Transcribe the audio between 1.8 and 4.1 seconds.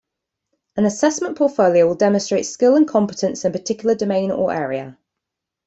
will demonstrate skill and competence in a particular